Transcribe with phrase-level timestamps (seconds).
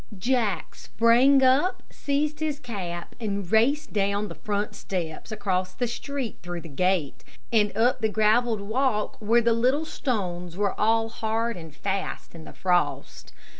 [0.17, 6.39] Jack sprang up, seized his cap, and raced down the front steps, across the street,
[6.41, 11.55] through the gate, and up the gravelled walk, where the little stones were all hard
[11.55, 13.31] and fast in the frost.